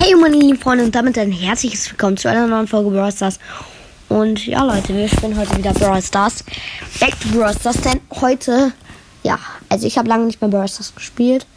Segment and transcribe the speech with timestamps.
[0.00, 3.40] Hey meine lieben Freunde und damit ein herzliches Willkommen zu einer neuen Folge Brawl Stars.
[4.08, 6.44] Und ja Leute, wir spielen heute wieder Brawl Stars.
[7.00, 8.72] Back to Brawl Stars, denn heute,
[9.24, 11.48] ja, also ich habe lange nicht mehr Brawl Stars gespielt.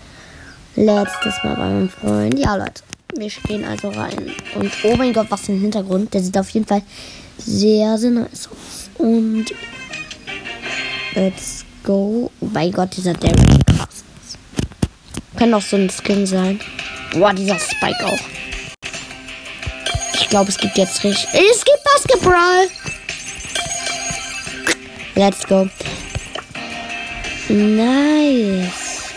[0.75, 2.39] Letztes Mal bei meinem Freund.
[2.39, 2.81] Ja Leute,
[3.15, 4.31] wir gehen also rein.
[4.55, 6.11] Und oh mein Gott, was für ein Hintergrund.
[6.11, 6.81] Der sieht auf jeden Fall
[7.37, 8.89] sehr, sehr nice aus.
[8.97, 9.53] Und
[11.13, 12.31] let's go.
[12.39, 14.03] Oh mein Gott, dieser sieht krass.
[15.37, 16.59] Kann auch so ein Skin sein.
[17.11, 18.19] Boah, dieser Spike auch.
[20.13, 21.27] Ich glaube, es gibt jetzt richtig.
[21.33, 22.67] Es gibt Basketball.
[25.15, 25.67] Let's go.
[27.49, 29.11] Nice.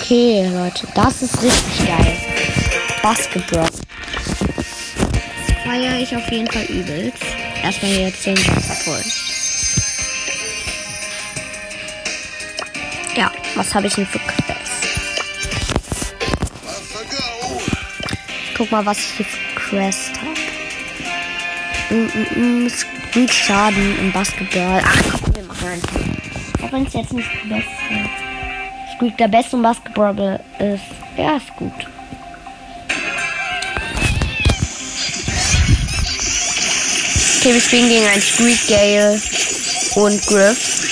[0.00, 2.16] Okay, Leute, das ist richtig geil.
[3.02, 3.68] Basketball.
[4.56, 7.22] Das feiere ich auf jeden Fall übelst.
[7.62, 9.12] Erstmal jetzt den abholen.
[13.16, 14.59] Ja, was habe ich denn für Quests?
[18.60, 20.38] Guck mal, was ich hier für Quest habe.
[21.88, 22.70] Mm, mm,
[23.14, 24.82] mm, Schaden im Basketball.
[24.84, 26.00] Ach komm, wir machen einfach.
[26.62, 27.70] Auch wenn es jetzt nicht der beste.
[28.94, 30.82] Squeak der beste im Basketball ist.
[31.16, 31.72] Ja, ist gut.
[37.38, 39.22] Okay, wir spielen gegen ein Squeak Gale
[39.94, 40.84] und Griff.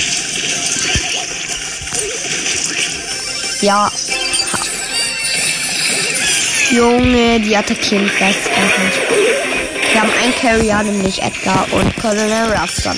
[3.61, 3.93] Ja.
[6.71, 9.93] Junge, die attackieren fest einfach.
[9.93, 12.97] Wir haben einen Carrier, nämlich Edgar und Colonel Ruston.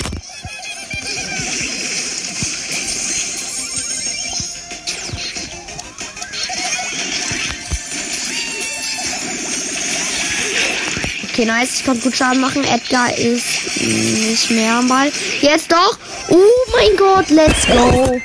[11.40, 11.76] Okay, nice.
[11.76, 12.64] Ich kann gut Schaden machen.
[12.64, 15.12] Edgar ist nicht mehr am Ball.
[15.40, 15.96] Jetzt doch.
[16.28, 16.36] Oh
[16.76, 18.20] mein Gott, let's go.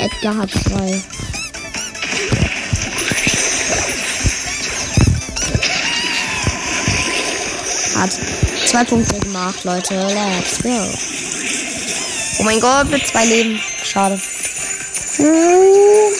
[0.00, 1.13] Edgar hat zwei.
[8.74, 9.94] Zwei Punkte gemacht, Leute.
[9.94, 10.68] Let's go.
[12.40, 13.60] Oh mein Gott, mit zwei Leben.
[13.84, 14.20] Schade.
[15.20, 16.10] Uh,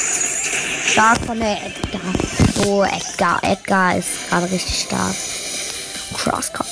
[0.87, 2.01] stark von der Edgar.
[2.65, 3.43] Oh, Edgar.
[3.43, 5.17] Edgar ist gerade richtig stark.
[6.13, 6.67] Crosscut.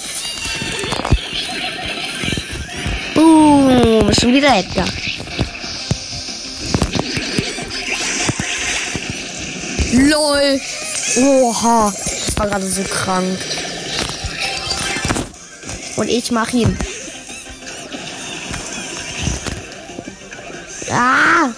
[3.17, 4.13] Boom.
[4.13, 4.87] Schon wieder Edgar.
[9.95, 10.61] LOL.
[11.17, 11.93] Oha.
[11.93, 13.41] Das war gerade so krank.
[15.97, 16.77] Und ich mach ihn.
[20.91, 21.51] Ah!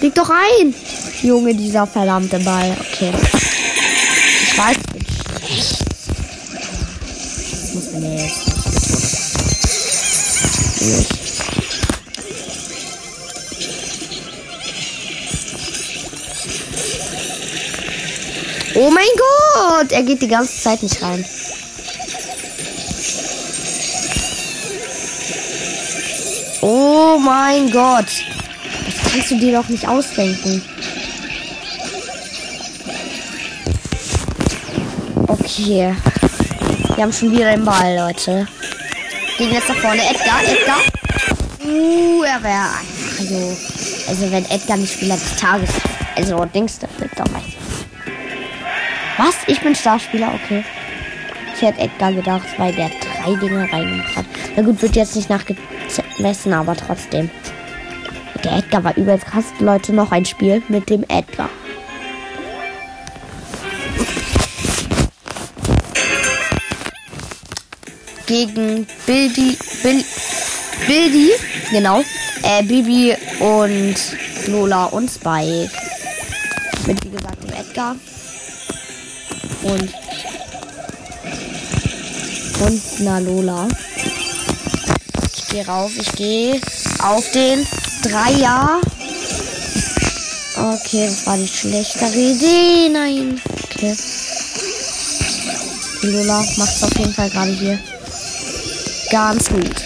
[0.00, 0.74] Leg doch ein!
[1.22, 2.76] Junge, dieser verdammte Ball.
[2.80, 3.12] Okay.
[4.42, 5.08] Ich weiß nicht.
[7.50, 8.46] Das muss mir jetzt
[10.82, 11.24] nicht.
[18.76, 19.92] Oh mein Gott!
[19.92, 21.24] Er geht die ganze Zeit nicht rein.
[27.14, 28.06] Oh mein Gott.
[28.86, 30.60] Das kannst du dir doch nicht ausdenken.
[35.28, 35.94] Okay.
[36.96, 38.48] Wir haben schon wieder den Ball, Leute.
[39.38, 40.02] Gehen jetzt nach vorne.
[40.02, 40.80] Edgar, Edgar.
[41.64, 42.70] Uh, er wäre.
[43.20, 43.56] Also,
[44.08, 45.70] also, wenn Edgar nicht Spieler des Tages.
[46.16, 47.54] Also, Dings, das wird doch meistens.
[49.18, 49.36] Was?
[49.46, 50.32] Ich bin Starspieler?
[50.42, 50.64] Okay.
[51.54, 54.26] Ich hätte Edgar gedacht, weil der drei Dinge reingemacht hat.
[54.56, 55.30] Na gut, wird jetzt nicht
[56.14, 57.30] nachgemessen, aber trotzdem.
[58.42, 59.46] Der Edgar war übelst krass.
[59.58, 61.48] Leute, noch ein Spiel mit dem Edgar.
[68.26, 70.04] Gegen Bildi, Bil,
[70.86, 71.30] Bildi,
[71.70, 72.02] genau.
[72.42, 73.96] Äh, Bibi und
[74.46, 75.70] Lola und Spike.
[76.86, 77.96] Mit, wie gesagt, dem Edgar.
[79.62, 79.94] Und
[82.60, 83.68] und na Lola.
[85.54, 86.60] Gehe rauf, ich gehe
[87.00, 87.64] auf den
[88.02, 88.80] Dreier.
[90.56, 92.88] Okay, das war die schlechtere Idee.
[92.88, 93.40] Nein.
[93.62, 93.96] Okay.
[96.02, 97.78] Die Lola macht es auf jeden Fall gerade hier
[99.12, 99.84] ganz gut.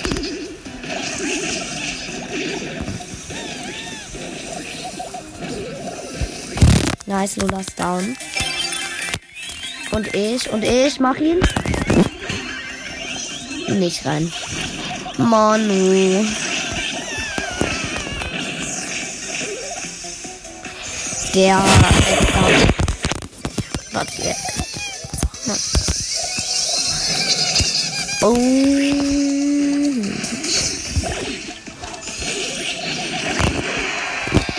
[7.04, 8.16] Nice, Lola ist down.
[9.90, 11.40] Und ich, und ich mach ihn
[13.78, 14.32] nicht rein.
[15.18, 16.24] Manu.
[21.34, 21.58] Der
[22.06, 22.68] Edgar.
[23.92, 24.58] Warte jetzt.
[28.22, 28.36] Oh.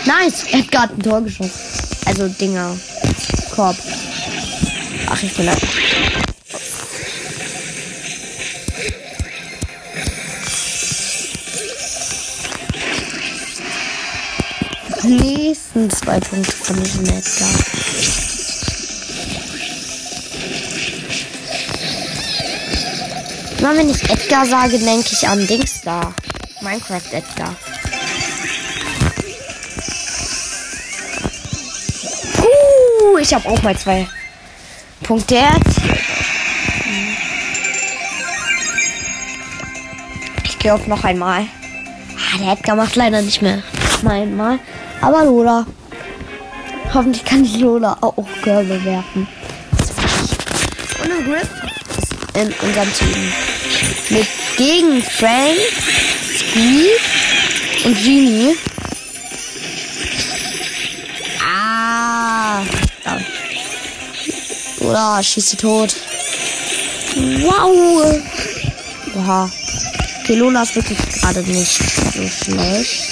[0.04, 0.44] Nice.
[0.52, 1.50] Edgar hat ein Tor geschossen.
[2.04, 2.76] Also Dinger.
[3.54, 3.76] Korb.
[5.08, 5.52] Ach ich bin da.
[16.10, 17.48] Zwei Punkte von diesem Edgar.
[23.58, 26.12] Immer wenn ich Edgar sage, denke ich an Dings da.
[26.62, 27.54] Minecraft Edgar.
[32.38, 34.08] Uh, ich habe auch mal zwei
[35.04, 35.36] Punkte.
[40.42, 41.42] Ich gehe auf noch einmal.
[42.16, 43.62] Ah, der Edgar macht leider nicht mehr
[44.02, 44.58] noch einmal.
[45.00, 45.66] Aber Lola.
[46.92, 49.28] Hoffentlich kann ich Lola auch Körbe werfen.
[51.02, 51.48] Und ein Grip
[51.96, 53.32] ist in unserem Team.
[54.10, 54.26] Mit
[54.56, 55.58] gegen Frank,
[56.36, 57.00] Squeak
[57.84, 58.56] und Genie.
[61.44, 62.62] Ah.
[64.80, 65.94] Lola, schießt sie tot.
[67.14, 68.20] Wow.
[69.14, 69.50] Oha.
[70.22, 71.80] Okay, Lola ist wirklich gerade nicht
[72.14, 73.09] so schlecht.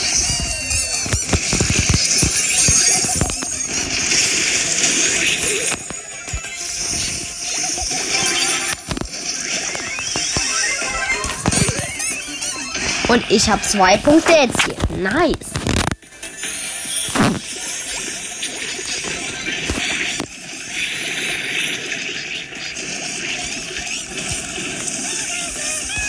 [13.19, 14.77] Und ich habe zwei Punkte jetzt hier.
[14.97, 15.35] Nice.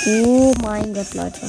[0.05, 1.39] Oh mein Gott, Leute.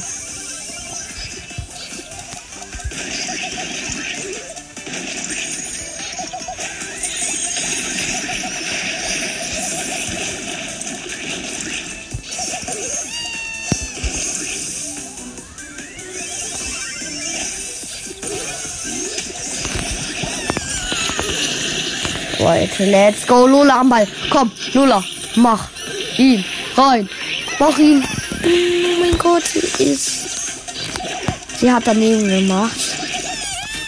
[22.41, 23.47] Leute, let's go.
[23.47, 24.07] Lola am Ball.
[24.31, 25.05] Komm, Lola,
[25.37, 25.69] mach
[26.17, 26.45] ihn
[26.75, 27.09] rein.
[27.59, 28.03] Mach ihn.
[28.43, 30.29] Oh mein Gott, sie ist.
[31.59, 32.81] Sie hat daneben gemacht.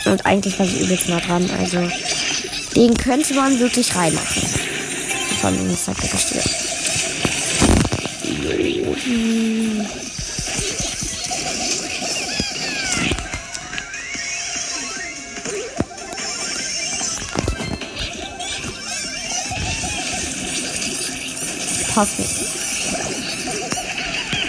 [0.05, 1.49] Und eigentlich war sie übelst nah dran.
[1.59, 1.79] Also,
[2.77, 4.43] den könnte man wirklich reinmachen.
[5.41, 6.51] Von dem ist halt gestört.
[21.95, 22.31] Passt nicht.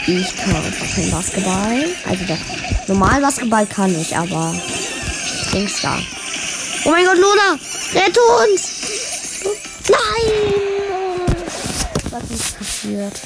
[0.07, 1.85] Ich kann einfach kein Basketball.
[2.09, 2.87] Also doch.
[2.87, 4.55] Normal Basketball kann ich, aber.
[5.51, 5.97] Dings da.
[6.85, 7.57] Oh mein Gott, Lola!
[7.93, 8.69] Rette uns!
[9.89, 10.31] Nein!
[12.09, 13.21] Was ist passiert?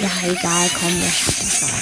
[0.00, 1.78] Ja, egal, komm, wir schaffen das auch.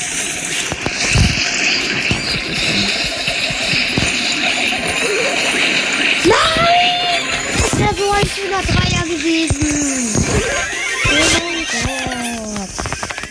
[6.25, 7.23] Nein!
[7.61, 10.46] Das wäre so ein schöner Dreier gewesen.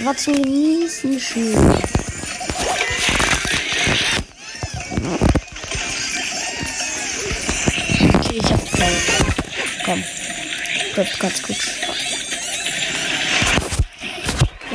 [0.05, 1.57] War zum Genießen schön.
[8.13, 8.91] Okay, ich hab Zeit.
[9.83, 10.03] Komm.
[10.95, 11.57] Gut, ganz gut.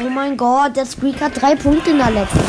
[0.05, 2.41] Oh mein Gott, der Squeak hat drei Punkte in der letzten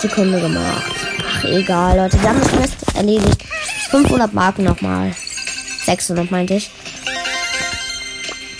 [0.00, 0.94] Sekunde gemacht.
[1.28, 2.18] Ach, egal, Leute.
[2.22, 3.44] Wir haben das Quest erledigt.
[3.90, 5.14] 500 Marken nochmal.
[5.84, 6.70] 600 meinte ich.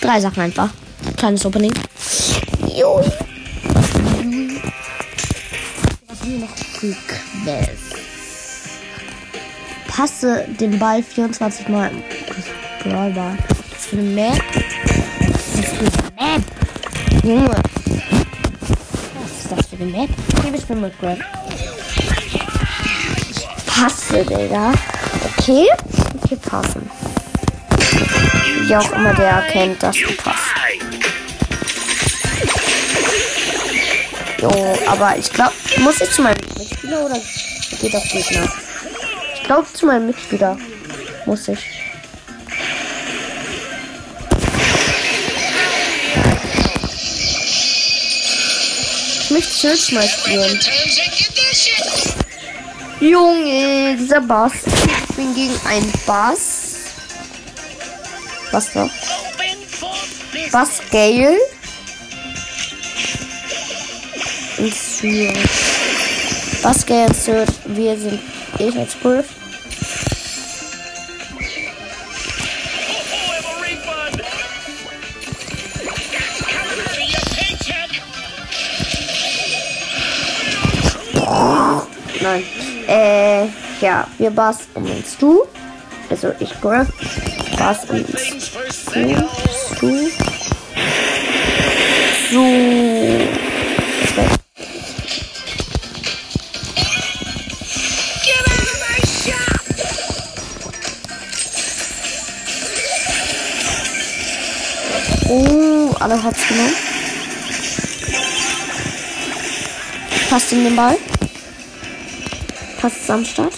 [0.01, 0.69] Drei Sachen einfach.
[1.17, 1.73] Kleines Opening.
[2.75, 3.03] Jo.
[10.03, 12.03] Passe den Ball 24 Mal im
[12.83, 13.37] Brawlball.
[13.71, 14.43] Was für eine Map?
[15.21, 16.43] Was für eine Map?
[17.23, 17.63] Junge.
[19.21, 20.09] Was ist das für eine Map?
[20.37, 21.17] Okay, ich bin mit Grab.
[23.65, 24.73] Passe, Digga.
[25.37, 25.67] Okay.
[26.21, 26.89] Okay, passen.
[28.67, 30.37] Wie auch immer der erkennt, dass du passt.
[34.41, 37.15] Jo, aber ich glaube, muss ich zu meinem Mitspieler oder
[37.79, 38.49] geht auf Gegner?
[39.43, 40.57] Ich glaube zu meinem Mitspieler
[41.25, 41.59] muss ich.
[49.19, 50.57] Ich möchte Search mal spielen.
[53.01, 54.53] Junge, dieser Bass.
[54.65, 56.75] Ich bin gegen einen Bass.
[58.51, 58.89] Was noch?
[60.53, 61.37] Bass Gale.
[64.57, 64.73] Und.
[66.63, 67.45] Bass Gale.
[67.65, 68.21] Wir sind
[68.59, 69.25] ich als Griff.
[83.83, 85.43] ja, wir basteln uns du.
[86.09, 86.87] Also ich Griff.
[87.57, 88.51] Basteln uns
[88.89, 89.27] du.
[89.81, 90.09] du.
[92.31, 92.43] So.
[105.29, 106.73] Uh, alle hat's genommen.
[110.29, 110.97] Passt in den Ball.
[112.79, 113.51] Passt Samstag.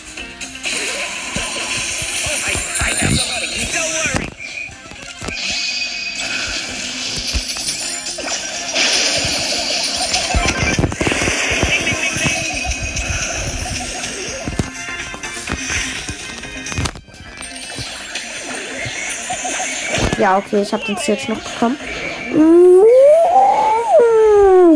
[20.26, 21.78] Ja, okay, ich habe den Search noch bekommen.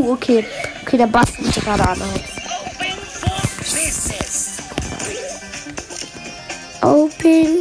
[0.07, 0.45] Okay,
[0.83, 1.99] okay, der Bass ist gerade an.
[6.83, 7.58] Open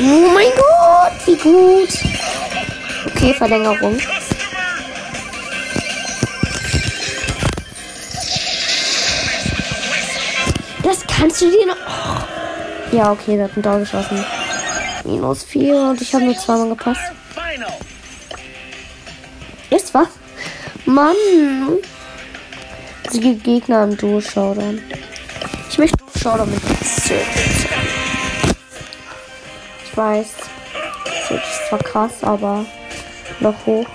[0.00, 1.88] Oh mein Gott, wie gut.
[3.06, 3.98] Okay, Verlängerung.
[10.84, 11.76] Das kannst du dir noch.
[11.76, 12.96] Oh.
[12.96, 14.24] Ja, okay, der hat ein Tor geschossen.
[15.04, 17.00] Minus 4 und ich habe nur zweimal gepasst.
[19.70, 20.08] Ist was?
[20.86, 21.14] Mann.
[23.10, 24.80] Sie Gegner im Duo-Showdown.
[25.70, 27.47] Ich möchte Showdown mit Search
[29.98, 30.28] weiß.
[31.04, 32.64] Das ist zwar krass, aber
[33.40, 33.86] noch hoch.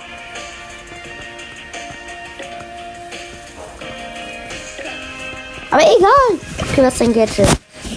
[5.70, 6.38] Aber egal.
[6.60, 7.48] Okay, was ist ein Gadget?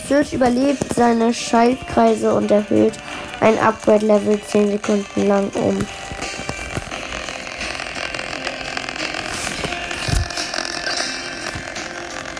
[0.07, 2.93] Search überlebt seine Schaltkreise und erhöht
[3.39, 5.77] ein Upgrade-Level 10 Sekunden lang um.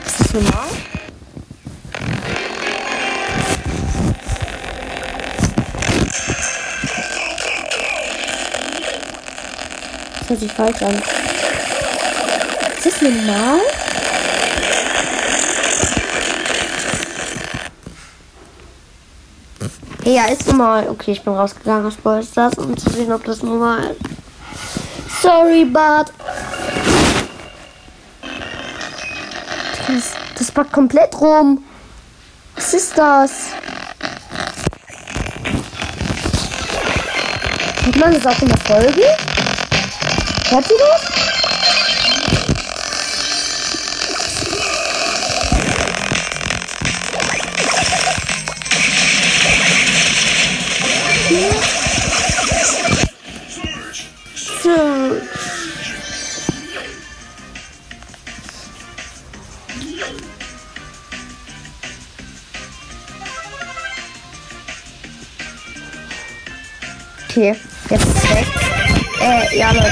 [0.06, 0.34] Ist
[10.28, 11.02] das hört sich falsch an.
[12.78, 13.60] Ist das normal?
[20.04, 20.88] Ja, ist normal.
[20.90, 25.22] Okay, ich bin rausgegangen aus Polsters, um zu sehen, ob das normal ist.
[25.22, 26.12] Sorry, but.
[29.88, 31.64] Das, das packt komplett rum.
[32.56, 33.32] Was ist das?
[37.86, 39.27] Hat man das auch in der Folge?
[40.50, 41.37] Hört ihr das?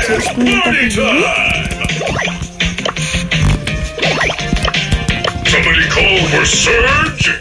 [0.07, 0.11] Ich
[5.49, 7.39] Somebody call for surge!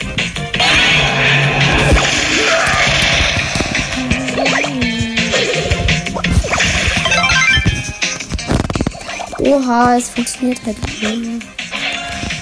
[9.40, 11.47] Oha, es funktioniert halt nicht.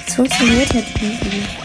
[0.07, 1.21] Es funktioniert halt nicht.
[1.21, 1.62] Okay.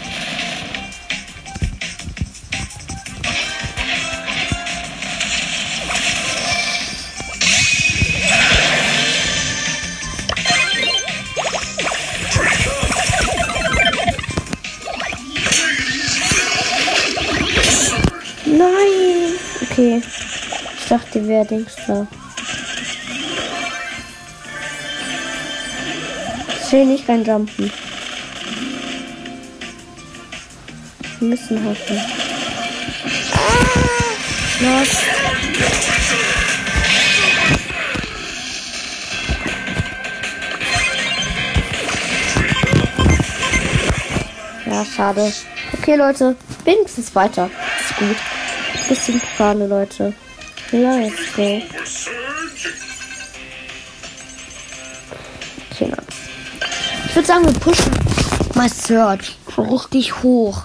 [20.99, 22.07] Dachte, wer denkst du?
[26.71, 27.71] Will nicht reinjumpen.
[31.19, 31.99] Wir müssen hoffen.
[33.33, 33.79] Ah,
[34.59, 34.89] los.
[44.67, 45.33] Ja, schade.
[45.73, 46.35] Okay, Leute.
[46.65, 47.49] Wenigstens weiter.
[47.79, 48.17] Ist gut
[48.89, 50.13] bisschen Pokale, Leute.
[50.71, 51.61] Let's go.
[57.07, 57.91] Ich würde sagen, wir pushen
[58.53, 60.61] mal Search richtig hoch.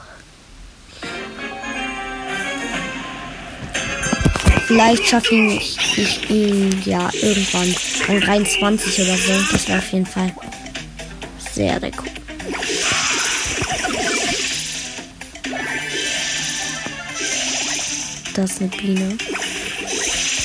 [4.67, 7.75] Vielleicht schaffe ich, ich ihn ja irgendwann
[8.09, 9.33] an 23 oder so.
[9.53, 10.35] Das wäre auf jeden Fall
[11.55, 12.11] sehr, sehr cool.
[18.35, 19.17] Das ist eine Biene.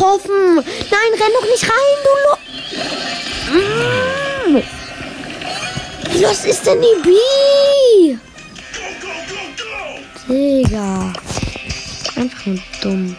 [0.00, 0.54] Getroffen.
[0.54, 2.32] Nein, renn doch nicht rein, du Lo
[4.58, 4.62] mm.
[6.22, 8.18] Was ist denn die Bi?
[10.26, 11.12] Digga.
[12.16, 13.16] Einfach nur dumm.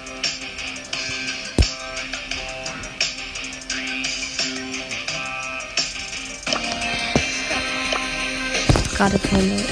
[8.96, 9.64] Gerade keine.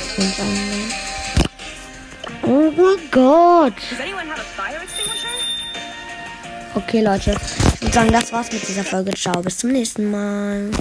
[2.44, 3.74] Oh mein Gott.
[3.90, 5.19] Does anyone have a fire extinguisher?
[6.84, 7.32] Okay, Leute.
[7.32, 9.12] Ich würde sagen, das war's mit dieser Folge.
[9.12, 10.72] Ciao, bis zum nächsten Mal.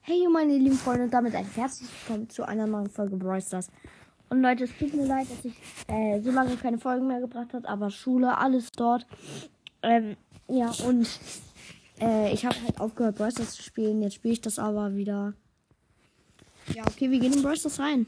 [0.00, 3.68] Hey, meine lieben Freunde, und damit ein herzliches Willkommen zu einer neuen Folge Brawl Stars.
[4.30, 5.54] Und Leute, es tut mir leid, dass ich
[5.86, 9.06] äh, so lange keine Folgen mehr gebracht habe, aber Schule, alles dort.
[9.82, 10.16] Ähm,
[10.48, 11.08] ja, und
[12.00, 14.02] äh, ich habe halt aufgehört, Brawl Stars zu spielen.
[14.02, 15.34] Jetzt spiele ich das aber wieder.
[16.74, 18.06] Ja, okay, wir gehen in Brawl Stars rein.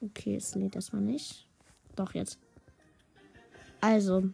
[0.00, 1.46] Okay, es lädt erstmal nicht.
[1.94, 2.38] Doch, jetzt.
[3.82, 4.30] Also,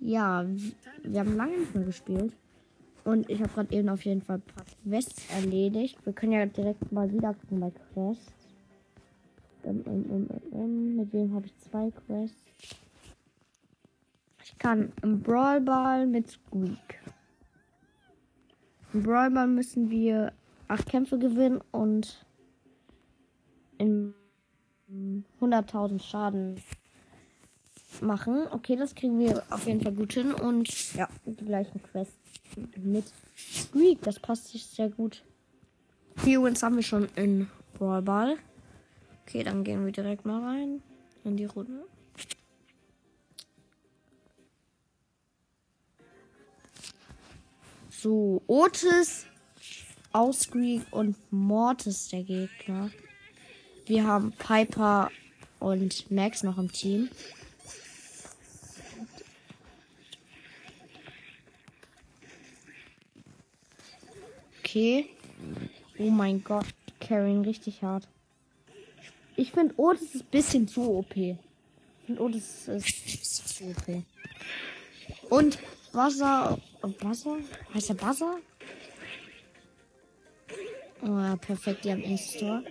[0.00, 0.46] ja,
[1.02, 2.32] wir haben lange nicht mehr gespielt.
[3.04, 5.96] Und ich habe gerade eben auf jeden Fall ein paar Quests erledigt.
[6.04, 8.32] Wir können ja direkt mal wieder gucken bei Quests.
[9.64, 12.36] Ähm, ähm, ähm, mit wem habe ich zwei Quests?
[14.44, 17.00] Ich kann im Brawl Ball mit Squeak.
[18.92, 20.32] Im Brawl Ball müssen wir
[20.68, 22.24] acht Kämpfe gewinnen und
[23.78, 24.14] in
[25.40, 26.60] 100.000 Schaden
[28.02, 28.46] machen.
[28.50, 30.32] Okay, das kriegen wir auf jeden Fall gut hin.
[30.32, 32.16] Und ja, die gleichen Quests
[32.76, 33.04] mit
[33.36, 34.02] Squeak.
[34.02, 35.22] Das passt sich sehr gut.
[36.16, 38.36] Vier Wins haben wir schon in Brawl Ball.
[39.22, 40.82] Okay, dann gehen wir direkt mal rein
[41.24, 41.84] in die Runde.
[47.90, 49.26] So, Otis,
[50.12, 52.90] Ausgreek und Mortis der Gegner.
[53.86, 55.10] Wir haben Piper
[55.58, 57.08] und Max noch im Team.
[64.76, 65.08] Okay.
[65.98, 66.66] Oh mein Gott,
[67.00, 68.06] carrying richtig hart.
[69.34, 71.16] Ich finde Otis ist ein bisschen zu OP.
[71.16, 71.38] Ich
[72.04, 74.02] finde Otis ist zu OP.
[75.30, 75.58] Und
[75.92, 76.58] Buzzer.
[76.82, 77.38] Buzzer?
[77.72, 78.36] Heißt der Buzzer?
[81.00, 82.62] Oh perfekt, die haben Insta.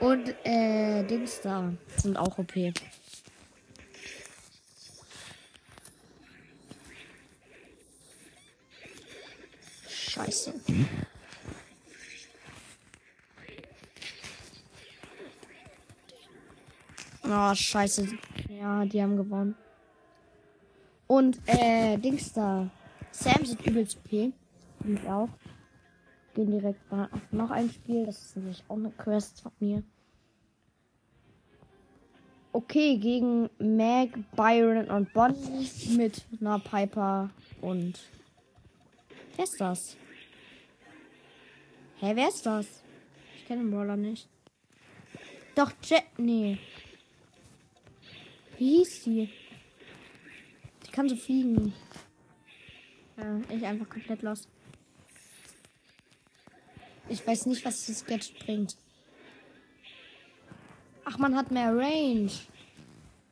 [0.00, 2.52] Und äh, Dings da sind auch OP.
[9.88, 10.52] Scheiße.
[17.30, 18.08] Oh, scheiße.
[18.48, 19.54] Ja, die haben gewonnen.
[21.06, 22.70] Und, äh, Dings da.
[23.10, 24.12] Sam sind übelst OP.
[24.12, 25.28] Ich auch.
[26.34, 28.06] Gehen direkt mal auf noch ein Spiel.
[28.06, 29.82] Das ist nämlich auch eine Quest von mir.
[32.52, 37.98] Okay, gegen Meg, Byron und Bonnie mit einer Piper und.
[39.36, 39.96] Wer ist das?
[41.98, 42.66] Hä, wer ist das?
[43.36, 44.28] Ich kenne den Brawler nicht.
[45.54, 46.04] Doch, Jet.
[46.16, 46.58] Nee.
[48.58, 49.30] Wie hieß die?
[50.86, 51.72] Die kann so fliegen.
[53.16, 54.48] Ja, ich einfach komplett los.
[57.08, 58.76] Ich weiß nicht, was das Gadget bringt.
[61.04, 62.30] Ach, man hat mehr Range.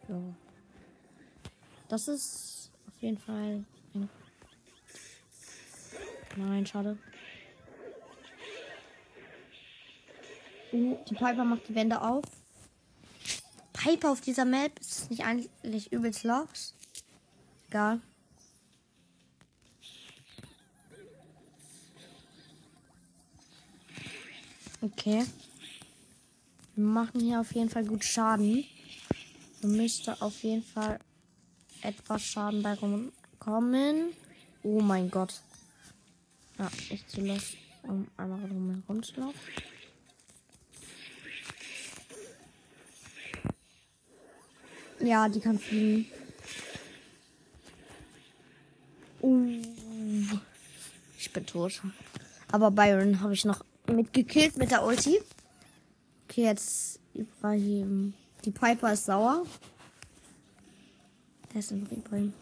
[0.09, 0.35] So.
[1.89, 3.65] Das ist auf jeden Fall.
[3.95, 4.09] ein-
[6.37, 6.99] Nein, schade.
[10.73, 12.25] Uh, die Piper macht die Wände auf.
[13.87, 16.75] Piper auf dieser Map ist es nicht eigentlich übelst los?
[17.69, 18.01] Egal.
[24.81, 25.25] Okay.
[26.75, 28.65] Wir machen hier auf jeden Fall gut Schaden.
[29.63, 30.99] Da müsste auf jeden Fall
[31.83, 34.13] etwas Schaden bei rumkommen.
[34.65, 35.43] Oh mein Gott.
[36.59, 37.53] Ja, ich zieh los,
[37.85, 38.83] um einmal drum
[45.07, 46.11] Ja, die kann fliegen.
[49.23, 49.63] Uh,
[51.17, 51.81] ich bin tot.
[52.51, 55.21] Aber Byron habe ich noch mitgekillt mit der Ulti.
[56.25, 58.15] Okay, jetzt Ibrahim.
[58.45, 59.47] Die Piper ist sauer.
[61.53, 62.33] Der ist in Ibrahim.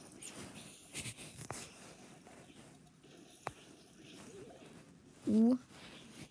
[5.27, 5.57] Uh,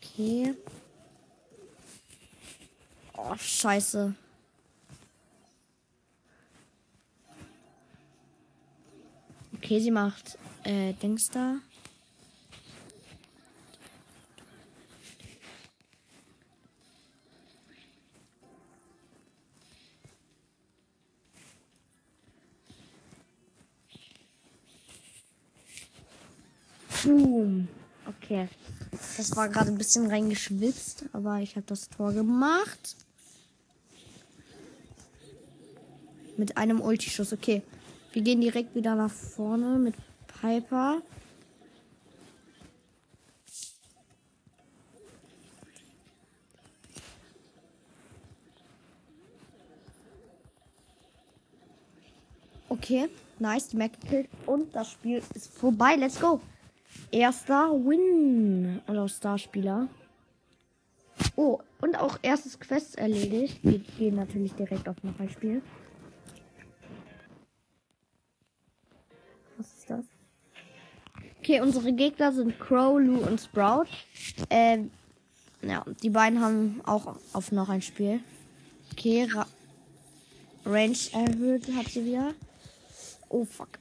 [0.02, 0.56] okay.
[3.16, 4.16] Oh, scheiße.
[9.64, 11.56] Okay, sie macht äh, Dings da.
[27.06, 27.70] Boom.
[28.06, 28.50] Okay.
[29.16, 32.98] Das war gerade ein bisschen reingeschwitzt, aber ich habe das Tor gemacht.
[36.36, 37.32] Mit einem Ulti-Schuss.
[37.32, 37.62] Okay.
[38.14, 39.96] Wir gehen direkt wieder nach vorne mit
[40.40, 41.02] Piper.
[52.70, 54.30] Okay, nice, die Mac gekillt.
[54.46, 55.96] Und das Spiel ist vorbei.
[55.96, 56.40] Let's go.
[57.10, 58.80] Erster Win.
[58.86, 59.88] Also Starspieler.
[61.36, 63.60] Oh, und auch erstes Quest erledigt.
[63.64, 65.64] Wir gehen natürlich direkt auf noch ein Spiel.
[69.64, 70.06] Was ist das?
[71.40, 73.88] Okay, unsere Gegner sind Crow, Lou und Sprout.
[74.50, 74.92] Ähm,
[75.62, 78.20] ja, die beiden haben auch auf noch ein Spiel.
[78.92, 79.48] Okay, Ra
[80.66, 82.34] Range erhöht hat sie wieder.
[83.30, 83.80] Oh fuck.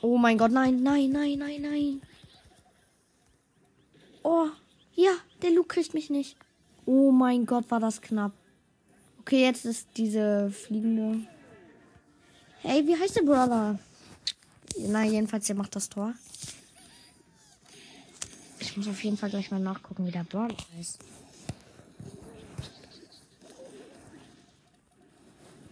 [0.00, 2.02] Oh mein Gott, nein, nein, nein, nein, nein.
[4.22, 4.46] Oh,
[4.94, 6.36] ja, der Luke kriegt mich nicht.
[6.86, 8.32] Oh mein Gott, war das knapp.
[9.20, 11.26] Okay, jetzt ist diese fliegende.
[12.60, 13.78] Hey, wie heißt der Brother?
[14.76, 16.14] Na, jedenfalls, der macht das Tor.
[18.58, 20.98] Ich muss auf jeden Fall gleich mal nachgucken, wie der Brother heißt.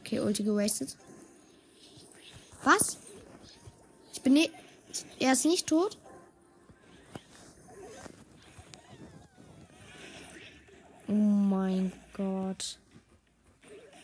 [0.01, 0.97] Okay, Ulti gewastet.
[2.63, 2.99] Was?
[4.13, 4.53] Ich bin nicht.
[5.19, 5.99] Er ist nicht tot?
[11.09, 12.79] Oh mein Gott.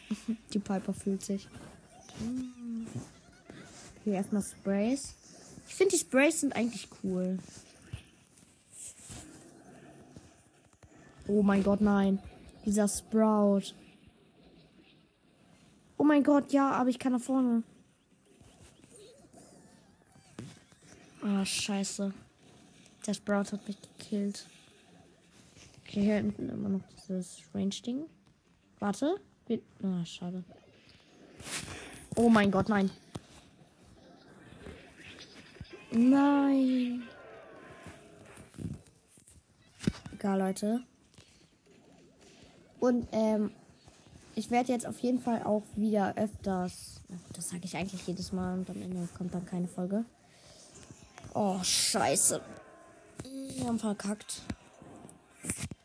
[0.53, 1.47] Die Piper fühlt sich.
[4.09, 5.15] Hier erstmal Sprays.
[5.69, 7.39] Ich finde die Sprays sind eigentlich cool.
[11.27, 12.19] Oh mein Gott, nein.
[12.65, 13.75] Dieser Sprout.
[15.99, 17.63] Oh mein Gott, ja, aber ich kann nach vorne.
[21.21, 22.15] Ah, scheiße.
[23.07, 24.47] Der Sprout hat mich gekillt.
[25.83, 28.07] Okay, hier hinten immer noch dieses Range-Ding.
[28.79, 29.21] Warte.
[29.83, 30.45] Ah, schade.
[32.17, 32.91] Oh mein Gott, nein.
[35.91, 37.03] Nein.
[40.13, 40.81] Egal, Leute.
[42.81, 43.51] Und, ähm,
[44.35, 47.01] ich werde jetzt auf jeden Fall auch wieder öfters.
[47.35, 50.05] Das sage ich eigentlich jedes Mal und am Ende kommt dann keine Folge.
[51.35, 52.41] Oh, scheiße.
[53.25, 54.43] Wir haben verkackt.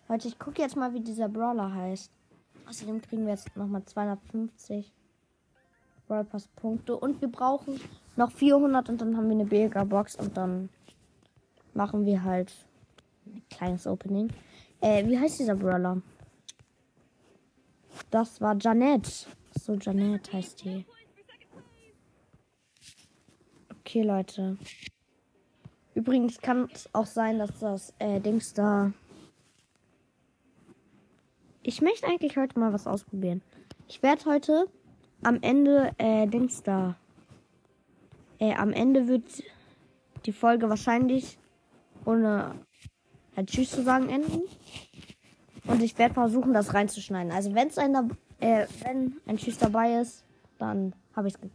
[0.07, 2.11] Leute, ich gucke jetzt mal, wie dieser Brawler heißt.
[2.69, 4.91] Außerdem kriegen wir jetzt nochmal 250
[6.07, 6.95] Brawl Punkte.
[6.95, 7.79] Und wir brauchen
[8.15, 10.69] noch 400 und dann haben wir eine Mega Box und dann
[11.73, 12.53] machen wir halt
[13.25, 14.29] ein kleines Opening.
[14.81, 16.01] Äh, wie heißt dieser Brawler?
[18.11, 19.27] Das war Janet.
[19.59, 20.85] So, Janet heißt die.
[23.79, 24.57] Okay, Leute.
[25.93, 28.91] Übrigens kann es auch sein, dass das äh, Dings da.
[31.61, 33.41] Ich möchte eigentlich heute mal was ausprobieren.
[33.87, 34.65] Ich werde heute
[35.23, 36.95] am Ende äh, Dings da.
[38.43, 39.41] Äh, am Ende wird
[40.25, 41.37] die Folge wahrscheinlich
[42.03, 42.55] ohne
[43.37, 44.41] halt Tschüss zu sagen enden.
[45.65, 47.31] Und ich werde versuchen, das reinzuschneiden.
[47.31, 47.95] Also wenn es ein,
[48.41, 50.25] äh, wenn ein Tschüss dabei ist,
[50.59, 51.49] dann habe ich es ge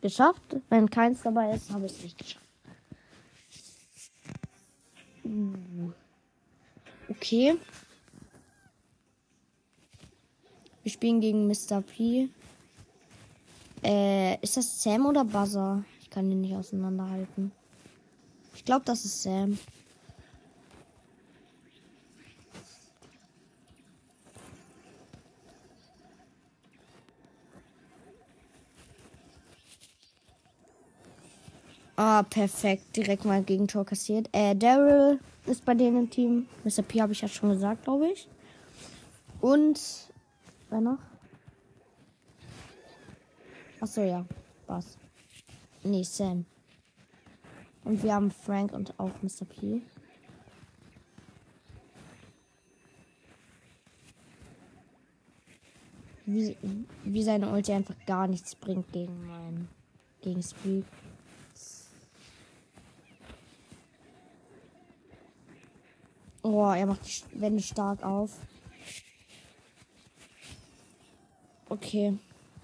[0.00, 0.56] geschafft.
[0.70, 2.46] Wenn keins dabei ist, habe ich es nicht geschafft.
[5.22, 5.92] Uh.
[7.10, 7.58] Okay.
[10.82, 11.82] Wir spielen gegen Mr.
[11.82, 12.30] P.
[13.84, 15.84] Äh, ist das Sam oder Buzzer?
[16.10, 17.52] Ich kann den nicht auseinanderhalten.
[18.56, 19.56] Ich glaube, das ist Sam.
[31.94, 32.96] Ah, perfekt.
[32.96, 34.28] Direkt mal Gegentor kassiert.
[34.32, 36.48] Äh, Daryl ist bei denen im Team.
[36.64, 36.82] Mr.
[36.82, 38.26] P habe ich ja schon gesagt, glaube ich.
[39.40, 39.80] Und.
[40.70, 40.98] Wer noch?
[43.80, 44.26] Achso, ja.
[44.66, 44.99] Was?
[45.82, 46.44] Nee, Sam.
[47.84, 49.46] Und wir haben Frank und auch Mr.
[49.48, 49.82] P.
[56.26, 56.56] Wie,
[57.04, 59.68] wie seine Ulti einfach gar nichts bringt gegen meinen.
[60.20, 60.84] Gegen Speed.
[66.42, 68.38] Oh, er macht die Wände stark auf.
[71.68, 72.18] Okay.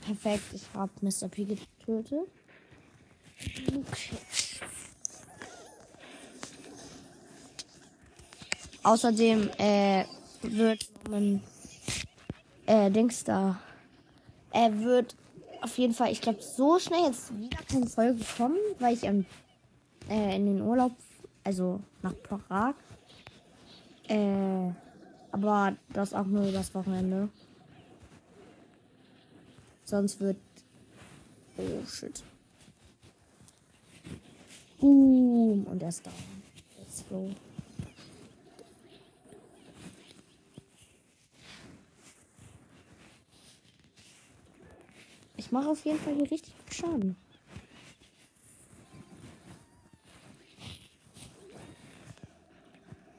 [0.06, 0.44] Perfekt.
[0.52, 1.28] Ich habe Mr.
[1.28, 2.28] P getötet.
[8.82, 10.04] Außerdem äh,
[10.42, 11.42] wird man
[12.66, 13.58] äh, Dings da.
[14.52, 15.16] Er wird
[15.60, 19.26] auf jeden Fall, ich glaube, so schnell jetzt wieder keine Folge kommen, weil ich ähm,
[20.08, 20.92] äh, in den Urlaub,
[21.42, 22.74] also nach Prag.
[24.08, 24.70] Äh,
[25.32, 27.28] aber das auch nur das Wochenende.
[29.84, 30.36] Sonst wird.
[31.58, 32.22] Oh shit.
[34.80, 35.64] Boom.
[35.64, 36.14] Und er ist down.
[36.78, 37.30] Let's go.
[45.36, 47.16] Ich mache auf jeden Fall hier richtig Schaden.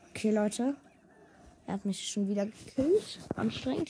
[0.10, 0.76] Okay, Leute.
[1.68, 3.20] Er hat mich schon wieder gekillt.
[3.36, 3.90] Anstrengend.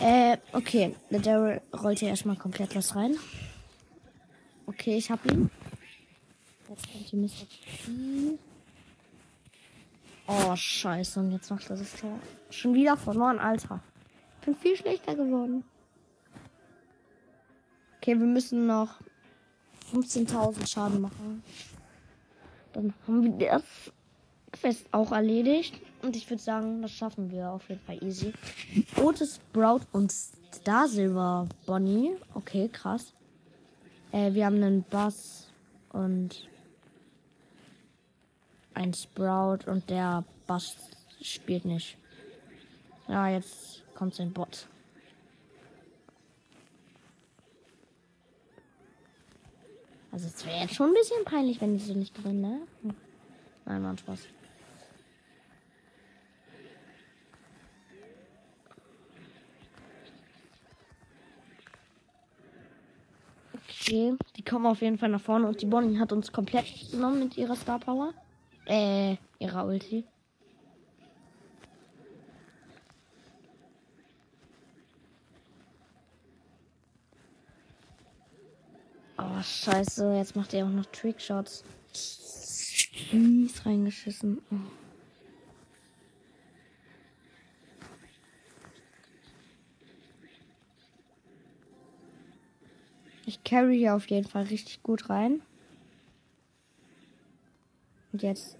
[0.00, 0.94] Äh, okay.
[1.10, 3.16] Der Daryl rollt hier erstmal komplett was rein.
[4.66, 5.50] Okay, ich hab ihn.
[6.68, 7.46] Jetzt kommt die Mr.
[7.84, 8.38] P.
[10.26, 11.20] Oh, scheiße.
[11.20, 12.18] Und jetzt macht er das Tor.
[12.50, 13.80] Schon wieder verloren, Alter.
[14.40, 15.64] Ich bin viel schlechter geworden.
[17.98, 19.00] Okay, wir müssen noch
[19.92, 21.42] 15.000 Schaden machen.
[22.72, 23.62] Dann haben wir das
[24.52, 25.80] Quest auch erledigt.
[26.02, 28.32] Und ich würde sagen, das schaffen wir auf jeden Fall easy.
[28.96, 32.16] Otis, Sprout und Star Silver Bonnie.
[32.34, 33.12] Okay, krass.
[34.12, 35.48] Äh, wir haben einen Bass
[35.92, 36.46] und
[38.74, 40.76] ein Sprout und der Bass
[41.22, 41.96] spielt nicht.
[43.08, 44.66] Ja, jetzt kommt sein Bot.
[50.10, 52.60] Also es wäre jetzt schon ein bisschen peinlich, wenn die so nicht drin, ne?
[53.64, 54.28] Nein, war Spaß.
[63.68, 67.18] Okay, die kommen auf jeden Fall nach vorne und die Bonnie hat uns komplett genommen
[67.18, 68.14] mit ihrer Star Power.
[68.66, 70.04] Äh, ihrer Ulti.
[79.18, 80.16] Oh, scheiße.
[80.16, 81.64] Jetzt macht er auch noch Trickshots.
[83.12, 84.40] Mies reingeschissen.
[84.50, 84.56] Oh.
[93.26, 95.42] Ich carry hier auf jeden Fall richtig gut rein.
[98.14, 98.56] Und jetzt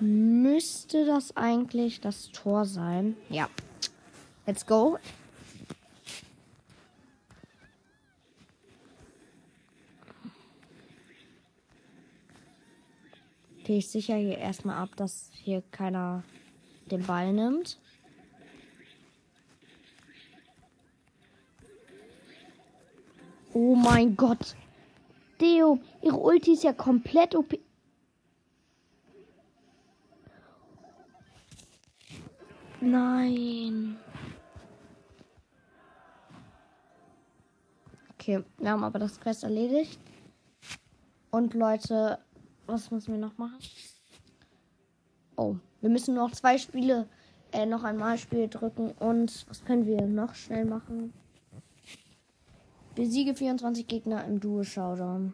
[0.00, 3.16] müsste das eigentlich das Tor sein.
[3.28, 3.48] Ja.
[4.44, 4.98] Let's go.
[13.60, 16.24] Okay, ich sichere hier erstmal ab, dass hier keiner
[16.90, 17.78] den Ball nimmt.
[23.52, 24.56] Oh mein Gott.
[25.42, 27.58] Deo, ihre Ulti ist ja komplett OP.
[32.80, 33.96] Nein.
[38.14, 39.98] Okay, wir haben aber das Quest erledigt.
[41.32, 42.18] Und Leute,
[42.66, 43.58] was müssen wir noch machen?
[45.36, 47.08] Oh, wir müssen noch zwei Spiele,
[47.50, 48.92] äh, noch einmal Spiel drücken.
[48.92, 51.12] Und was können wir noch schnell machen?
[52.94, 55.32] Besiege 24 Gegner im Duo Showdown.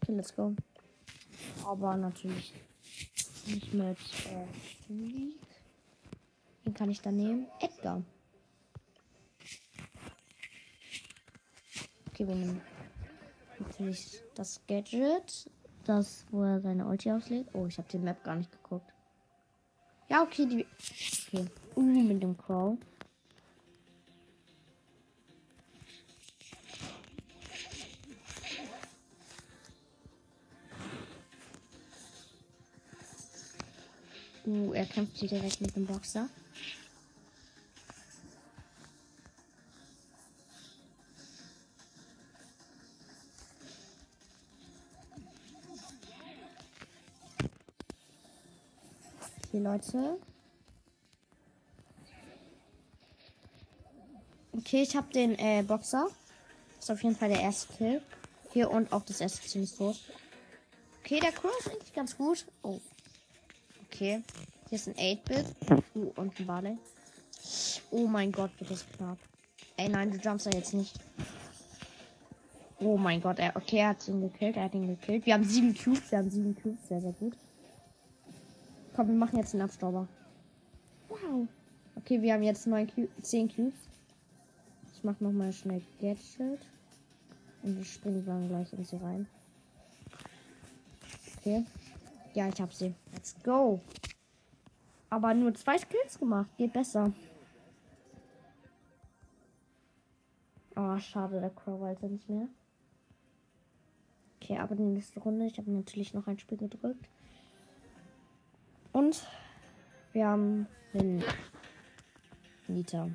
[0.00, 0.54] Okay, let's go.
[1.66, 2.54] Aber natürlich
[3.46, 3.98] nicht mit
[4.30, 5.40] äh, League.
[6.64, 7.48] Den kann ich da nehmen.
[7.60, 8.02] Edgar.
[12.10, 12.60] Okay, wir nehmen
[13.58, 15.50] natürlich das Gadget.
[15.84, 17.50] Das, wo er seine Ulti auslegt.
[17.54, 18.92] Oh, ich habe die Map gar nicht geguckt.
[20.08, 20.66] Ja, okay, die.
[21.26, 21.46] Okay.
[21.74, 22.78] Uh, mit dem Crow.
[34.44, 36.28] Uh, er kämpft hier direkt mit dem Boxer.
[49.52, 50.18] Okay, Leute.
[54.52, 56.08] Okay, ich habe den äh, Boxer.
[56.78, 58.02] Ist auf jeden Fall der erste Kill.
[58.52, 60.00] Hier und auch das erste Ziel ist tot.
[61.00, 62.46] Okay, der Crow ist eigentlich ganz gut.
[62.62, 62.80] Oh,
[64.02, 64.20] Okay.
[64.68, 65.46] Hier ist ein 8-Bit.
[65.94, 66.76] Uh, und ein Barley.
[67.92, 69.16] Oh mein Gott, wird das knapp.
[69.76, 70.98] Ey, nein, du jumpst da jetzt nicht.
[72.80, 75.24] Oh mein Gott, er, okay, er hat ihn gekillt, er hat ihn gekillt.
[75.24, 77.36] Wir haben sieben Cubes, wir haben sieben Cubes, sehr, sehr gut.
[78.96, 80.08] Komm, wir machen jetzt einen Abstauber.
[81.08, 81.46] Wow.
[81.94, 83.78] Okay, wir haben jetzt neun Cubes, zehn Cubes.
[84.96, 86.58] Ich mach noch mal schnell Gadget.
[87.62, 89.28] Und wir springen dann gleich in sie rein.
[91.38, 91.64] Okay.
[92.34, 92.94] Ja, ich hab sie.
[93.12, 93.80] Let's go.
[95.10, 96.48] Aber nur zwei Skills gemacht.
[96.56, 97.12] Geht besser.
[100.74, 102.48] Oh, schade, der Crow wollte nicht mehr.
[104.40, 105.46] Okay, aber die nächste Runde.
[105.46, 107.08] Ich habe natürlich noch ein Spiel gedrückt.
[108.92, 109.26] Und
[110.12, 111.22] wir haben den
[112.68, 113.10] Nita.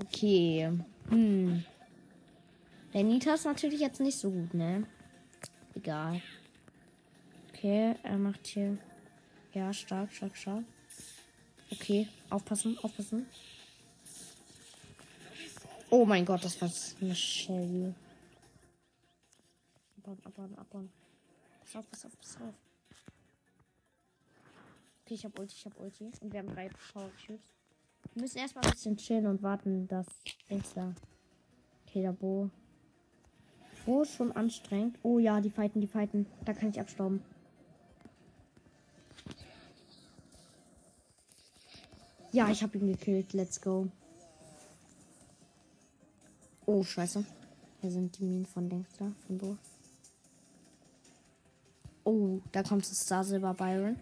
[0.00, 0.70] Okay.
[1.08, 1.64] Hm.
[2.94, 4.86] Der Nita ist natürlich jetzt nicht so gut, ne?
[5.74, 6.22] Egal.
[7.48, 8.78] Okay, er macht hier.
[9.52, 10.64] Ja, stark, stark, stark.
[11.72, 13.26] Okay, aufpassen, aufpassen.
[15.90, 17.92] Oh mein Gott, das war eine Shelly.
[19.98, 20.92] Abbauen, abbauen, abbauen.
[21.60, 22.54] Pass auf, pass auf, pass auf.
[25.04, 26.12] Okay, ich hab Ulti, ich hab Ulti.
[26.20, 27.52] Und wir haben drei Power Cubes.
[28.12, 30.06] Wir müssen erstmal ein bisschen chillen und warten, dass
[30.48, 30.74] Dings.
[30.76, 32.50] Okay, der Bo.
[33.86, 34.98] Ist schon anstrengend.
[35.02, 36.26] Oh ja, die fighten, die fighten.
[36.44, 37.22] Da kann ich abstauben.
[42.32, 43.32] Ja, ich habe ihn gekillt.
[43.32, 43.88] Let's go.
[46.66, 47.24] Oh, scheiße.
[47.80, 49.56] Hier sind die Minen von Denkster, von Bo.
[52.04, 53.98] Oh, da kommt das Star Silver Byron.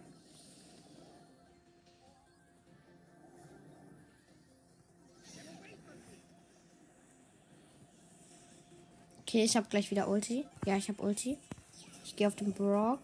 [9.32, 10.44] Okay, ich habe gleich wieder Ulti.
[10.66, 11.38] Ja, ich habe Ulti.
[12.04, 13.00] Ich gehe auf den Brock.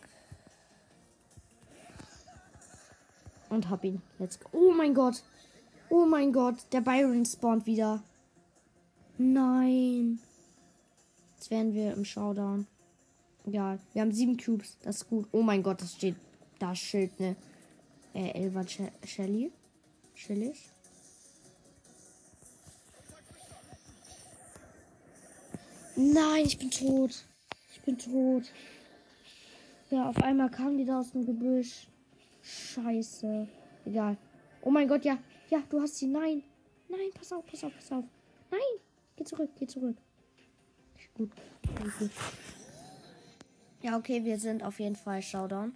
[3.49, 4.03] Und hab ihn.
[4.19, 4.51] Let's go.
[4.53, 5.23] Oh mein Gott.
[5.89, 6.57] Oh mein Gott.
[6.73, 8.03] Der Byron spawnt wieder.
[9.17, 10.19] Nein.
[11.35, 12.67] Jetzt wären wir im Showdown.
[13.47, 14.77] Ja, wir haben sieben Cubes.
[14.83, 15.27] Das ist gut.
[15.33, 16.17] Oh mein Gott, das steht
[16.59, 17.37] da Schild, ne?
[18.13, 18.67] Äh, Elva
[19.03, 19.51] Shelly.
[20.15, 20.59] Chillig.
[26.01, 27.25] Nein, ich bin tot.
[27.73, 28.45] Ich bin tot.
[29.91, 31.89] Ja, auf einmal kamen die da aus dem Gebüsch.
[32.41, 33.49] Scheiße.
[33.85, 34.17] Egal.
[34.63, 35.19] Oh mein Gott, ja.
[35.51, 36.07] Ja, du hast sie.
[36.07, 36.45] Nein.
[36.89, 38.05] Nein, pass auf, pass auf, pass auf.
[38.49, 38.61] Nein.
[39.17, 39.97] Geh zurück, geh zurück.
[41.17, 41.33] Gut.
[41.99, 42.11] gut.
[43.83, 45.73] Ja, okay, wir sind auf jeden Fall Showdown.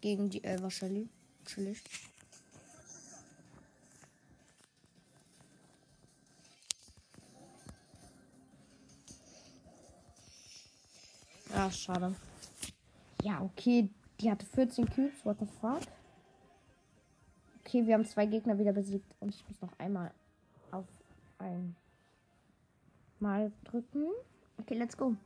[0.00, 1.08] Gegen die Elva Shelly.
[1.44, 1.84] Chillig.
[11.54, 12.14] Ja, schade.
[13.22, 13.88] Ja, okay.
[14.20, 15.24] Die hatte 14 Cubes.
[15.24, 15.82] What the fuck?
[17.60, 19.14] Okay, wir haben zwei Gegner wieder besiegt.
[19.20, 20.10] Und ich muss noch einmal
[20.70, 20.86] auf
[21.38, 21.76] ein
[23.18, 24.08] Mal drücken.
[24.58, 25.16] Okay, let's go.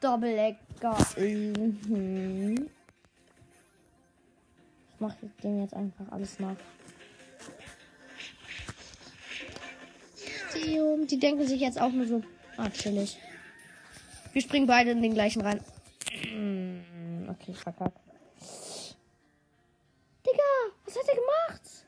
[0.00, 0.96] Doppelecker.
[1.16, 2.68] Mhm.
[4.92, 6.56] Ich mache dem jetzt einfach alles nach.
[10.54, 12.22] Die, die denken sich jetzt auch nur so,
[12.56, 13.18] ah, chillig.
[14.34, 15.60] Wir springen beide in den gleichen rein.
[16.34, 18.00] Mm, okay, verkackt.
[20.26, 20.42] Digga,
[20.84, 21.86] was hat er gemacht?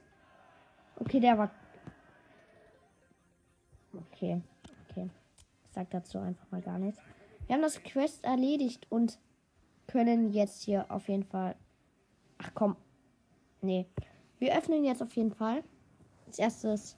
[1.00, 1.50] Okay, der war.
[3.92, 4.40] Okay,
[4.88, 5.10] okay.
[5.66, 7.00] Ich sag dazu einfach mal gar nichts.
[7.46, 9.18] Wir haben das Quest erledigt und
[9.88, 11.56] können jetzt hier auf jeden Fall.
[12.38, 12.76] Ach komm.
[13.60, 13.86] Nee.
[14.38, 15.64] Wir öffnen jetzt auf jeden Fall.
[16.26, 16.96] Als erstes.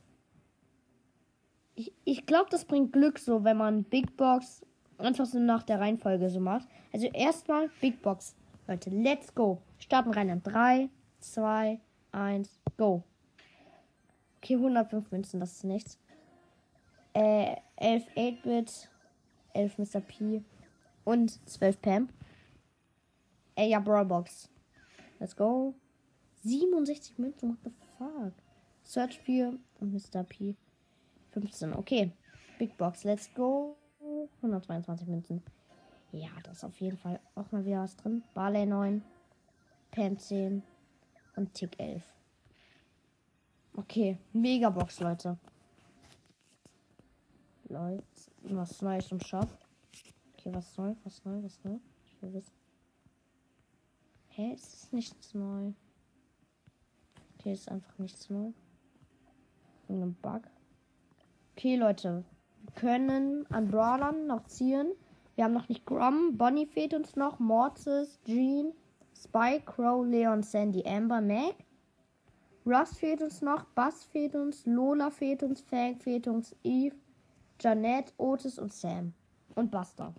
[1.74, 4.62] Ich, ich glaube, das bringt Glück so, wenn man Big Box
[5.06, 6.68] einfach so nach der Reihenfolge so macht.
[6.92, 8.34] Also erstmal Big Box.
[8.66, 9.62] Leute, let's go.
[9.78, 10.88] Starten rein in 3,
[11.20, 11.80] 2,
[12.12, 13.02] 1, go.
[14.38, 15.98] Okay, 105 Münzen, das ist nichts.
[17.14, 18.88] Äh, 11 8-Bit,
[19.54, 20.00] 11 Mr.
[20.00, 20.42] P
[21.04, 22.08] und 12 Pam.
[23.56, 24.48] Äh, ja, Brawlbox.
[25.18, 25.74] Let's go.
[26.44, 28.32] 67 Münzen, what the fuck?
[28.84, 30.22] Search 4 und Mr.
[30.22, 30.54] P.
[31.30, 32.12] 15, okay.
[32.58, 33.76] Big Box, let's go.
[34.42, 35.42] 122 Münzen.
[36.12, 38.22] Ja, das ist auf jeden Fall auch mal wieder was drin.
[38.34, 39.02] Barley 9,
[39.90, 40.62] Pam 10
[41.36, 42.02] und Tick 11.
[43.76, 45.38] Okay, Megabox, Leute.
[47.68, 48.02] Leute,
[48.42, 49.48] was Neues im Shop.
[50.32, 51.78] Okay, was neu, was neu, was neu?
[52.06, 52.54] Ich will wissen.
[54.28, 55.72] Hä, es ist nichts neu.
[57.34, 58.52] Okay, ist einfach nichts neu.
[59.88, 60.42] Irgendein Bug.
[61.52, 62.24] Okay, Leute,
[62.74, 64.92] können an Brawlern noch ziehen.
[65.34, 68.72] Wir haben noch nicht Grom, Bonnie fehlt uns noch, Mortis, Jean,
[69.14, 71.54] Spike, Crow, Leon, Sandy, Amber, Mac,
[72.68, 76.94] Russ fehlt uns noch, Bass fehlt uns, Lola fehlt uns, Fang fehlt uns, Eve,
[77.60, 79.14] Janet, Otis und Sam.
[79.54, 80.14] Und Buster.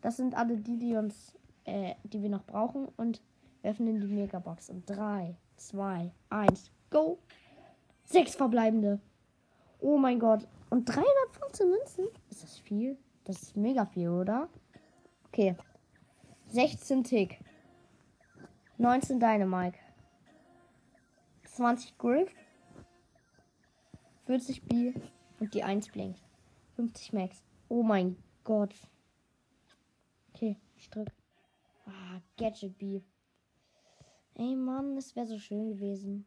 [0.00, 2.88] Das sind alle die, die uns, äh, die wir noch brauchen.
[2.96, 3.20] Und
[3.60, 4.70] wir öffnen die Megabox.
[4.70, 7.18] Und 3, 2, 1, go!
[8.04, 8.98] Sechs verbleibende.
[9.82, 10.46] Oh mein Gott.
[10.70, 12.08] Und 315 Münzen?
[12.30, 12.96] Ist das viel?
[13.24, 14.48] Das ist mega viel, oder?
[15.26, 15.56] Okay.
[16.50, 17.40] 16 Tick.
[18.78, 19.76] 19 Dynamite.
[21.46, 22.30] 20 Griff.
[24.26, 24.94] 40 B.
[25.40, 26.22] Und die 1 blinkt.
[26.76, 27.42] 50 Max.
[27.68, 28.74] Oh mein Gott.
[30.32, 31.10] Okay, ich drück.
[31.86, 33.00] Ah, Gadget B.
[34.34, 36.24] Ey Mann, das wäre so schön gewesen.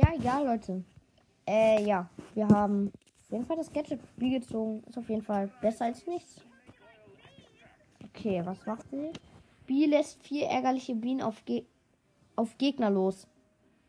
[0.00, 0.82] Ja, egal, Leute.
[1.46, 2.08] Äh, ja.
[2.34, 2.90] Wir haben
[3.22, 4.82] auf jeden Fall das Gadget B gezogen.
[4.88, 6.40] Ist auf jeden Fall besser als nichts.
[8.06, 9.12] Okay, was macht sie?
[9.66, 11.64] B lässt vier ärgerliche Bienen auf, Ge
[12.34, 13.26] auf Gegner los.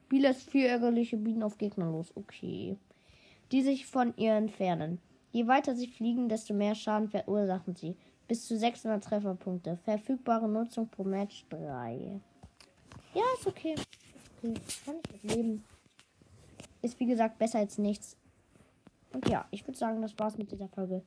[0.10, 2.12] B lässt vier ärgerliche Bienen auf Gegner los.
[2.16, 2.78] Okay.
[3.54, 5.00] Die sich von ihr entfernen.
[5.32, 7.96] Je weiter sie fliegen, desto mehr Schaden verursachen sie.
[8.28, 9.78] Bis zu 600 Trefferpunkte.
[9.86, 12.20] Verfügbare Nutzung pro Match 3.
[13.14, 13.76] Ja, ist okay.
[14.44, 14.54] okay.
[14.86, 15.64] Kann ich leben.
[16.82, 18.18] Ist wie gesagt besser als nichts.
[19.14, 21.04] Und ja, ich würde sagen, das war's mit dieser Folge.